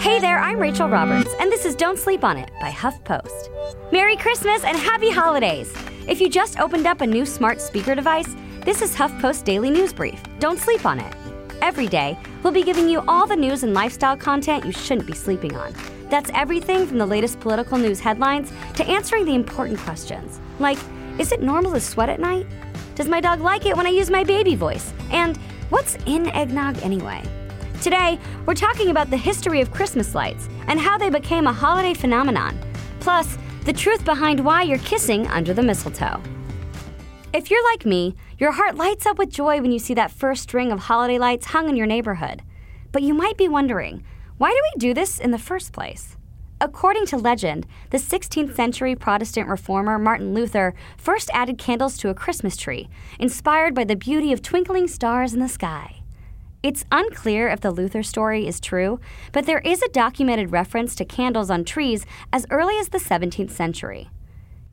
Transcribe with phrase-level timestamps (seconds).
[0.00, 3.50] Hey there, I'm Rachel Roberts, and this is Don't Sleep on It by HuffPost.
[3.90, 5.74] Merry Christmas and Happy Holidays!
[6.06, 9.92] If you just opened up a new smart speaker device, this is HuffPost Daily News
[9.92, 10.22] Brief.
[10.38, 11.12] Don't sleep on it.
[11.62, 15.14] Every day, we'll be giving you all the news and lifestyle content you shouldn't be
[15.14, 15.74] sleeping on.
[16.08, 20.78] That's everything from the latest political news headlines to answering the important questions, like
[21.18, 22.46] is it normal to sweat at night?
[22.94, 24.92] Does my dog like it when I use my baby voice?
[25.10, 25.36] And
[25.70, 27.20] what's in eggnog anyway?
[27.80, 31.94] Today, we're talking about the history of Christmas lights and how they became a holiday
[31.94, 32.58] phenomenon,
[32.98, 36.20] plus, the truth behind why you're kissing under the mistletoe.
[37.32, 40.42] If you're like me, your heart lights up with joy when you see that first
[40.42, 42.42] string of holiday lights hung in your neighborhood.
[42.90, 44.02] But you might be wondering,
[44.38, 46.16] why do we do this in the first place?
[46.60, 52.14] According to legend, the 16th century Protestant reformer Martin Luther first added candles to a
[52.14, 52.88] Christmas tree,
[53.20, 55.97] inspired by the beauty of twinkling stars in the sky.
[56.68, 59.00] It's unclear if the Luther story is true,
[59.32, 63.52] but there is a documented reference to candles on trees as early as the 17th
[63.52, 64.10] century.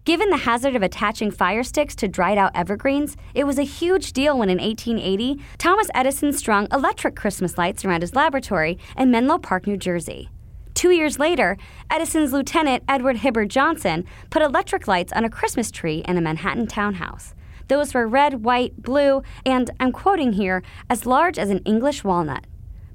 [0.04, 4.12] Given the hazard of attaching fire sticks to dried out evergreens, it was a huge
[4.12, 9.38] deal when in 1880, Thomas Edison strung electric Christmas lights around his laboratory in Menlo
[9.38, 10.30] Park, New Jersey.
[10.74, 11.56] Two years later,
[11.90, 16.68] Edison's lieutenant, Edward Hibbard Johnson, put electric lights on a Christmas tree in a Manhattan
[16.68, 17.34] townhouse.
[17.68, 22.46] Those were red, white, blue, and I'm quoting here, as large as an English walnut.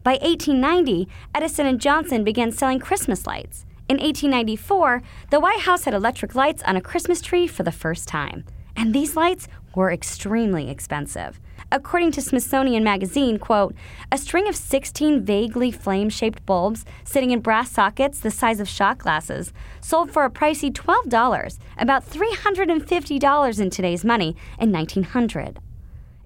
[0.03, 3.67] By 1890, Edison and Johnson began selling Christmas lights.
[3.89, 8.09] In 1894, the White House had electric lights on a Christmas tree for the first
[8.09, 8.45] time.
[8.77, 11.41] And these lights were extremely expensive.
[11.73, 13.77] According to Smithsonian Magazine, quote,
[14.11, 18.99] a string of 16 vaguely flame-shaped bulbs sitting in brass sockets the size of shot
[18.99, 25.61] glasses sold for a pricey $12, about $350 in today's money in 1900.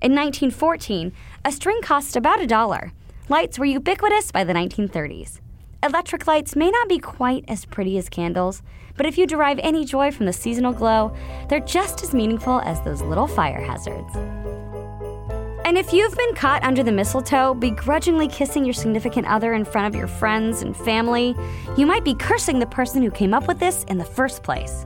[0.01, 1.13] In 1914,
[1.45, 2.93] a string cost about a dollar.
[3.29, 5.41] Lights were ubiquitous by the 1930s.
[5.83, 8.63] Electric lights may not be quite as pretty as candles,
[8.97, 11.15] but if you derive any joy from the seasonal glow,
[11.51, 14.15] they're just as meaningful as those little fire hazards.
[15.65, 19.87] And if you've been caught under the mistletoe, begrudgingly kissing your significant other in front
[19.87, 21.35] of your friends and family,
[21.79, 24.85] you might be cursing the person who came up with this in the first place.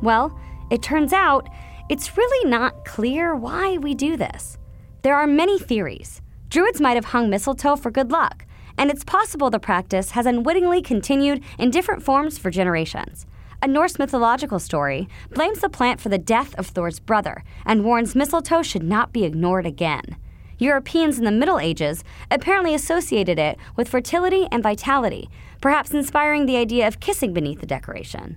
[0.00, 0.38] Well,
[0.70, 1.48] it turns out
[1.88, 4.58] it's really not clear why we do this.
[5.02, 6.22] There are many theories.
[6.50, 8.46] Druids might have hung mistletoe for good luck,
[8.78, 13.26] and it's possible the practice has unwittingly continued in different forms for generations.
[13.64, 18.16] A Norse mythological story blames the plant for the death of Thor's brother and warns
[18.16, 20.16] mistletoe should not be ignored again.
[20.58, 25.30] Europeans in the Middle Ages apparently associated it with fertility and vitality,
[25.60, 28.36] perhaps inspiring the idea of kissing beneath the decoration.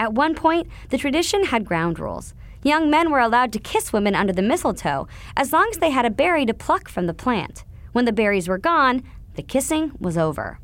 [0.00, 2.34] At one point, the tradition had ground rules.
[2.64, 5.06] Young men were allowed to kiss women under the mistletoe
[5.36, 7.62] as long as they had a berry to pluck from the plant.
[7.92, 9.04] When the berries were gone,
[9.36, 10.58] the kissing was over.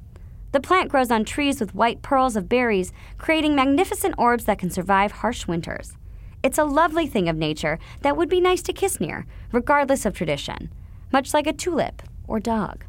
[0.53, 4.71] The plant grows on trees with white pearls of berries, creating magnificent orbs that can
[4.71, 5.97] survive harsh winters.
[6.43, 10.15] It's a lovely thing of nature that would be nice to kiss near, regardless of
[10.15, 10.71] tradition,
[11.13, 12.85] much like a tulip or dog.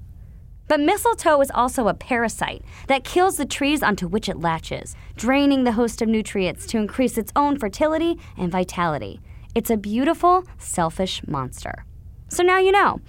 [0.67, 5.63] But mistletoe is also a parasite that kills the trees onto which it latches, draining
[5.63, 9.21] the host of nutrients to increase its own fertility and vitality.
[9.55, 11.85] It's a beautiful, selfish monster.
[12.29, 12.99] So now you know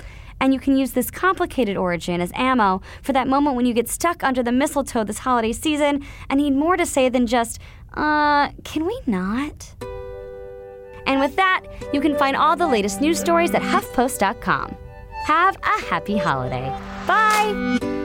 [0.44, 3.88] and you can use this complicated origin as ammo for that moment when you get
[3.88, 7.58] stuck under the mistletoe this holiday season and need more to say than just,
[7.94, 9.74] uh, can we not?
[11.06, 11.62] And with that,
[11.94, 14.76] you can find all the latest news stories at HuffPost.com.
[15.24, 16.68] Have a happy holiday.
[17.06, 18.03] Bye!